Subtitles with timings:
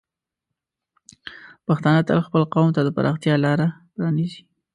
[1.65, 3.59] پښتانه تل خپل قوم ته د پراختیا لار
[3.93, 4.41] پرانیزي.